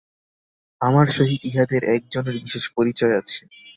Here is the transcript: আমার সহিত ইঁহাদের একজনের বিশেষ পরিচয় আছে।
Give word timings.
আমার 0.81 1.07
সহিত 1.17 1.41
ইঁহাদের 1.45 1.81
একজনের 1.95 2.35
বিশেষ 2.39 2.63
পরিচয় 2.77 3.13
আছে। 3.17 3.41